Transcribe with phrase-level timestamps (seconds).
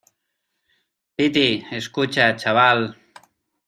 [1.15, 1.45] piti,
[1.79, 2.79] escucha, chaval.